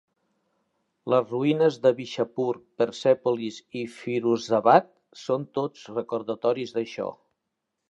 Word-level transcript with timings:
Les 1.13 1.27
ruïnes 1.33 1.77
de 1.83 1.91
Bishapur, 1.99 2.47
Persèpolis 2.83 3.61
i 3.83 3.85
Firouzabad 3.99 4.91
són 5.27 5.47
tots 5.61 5.87
recordatoris 6.01 6.77
d'això. 6.81 7.11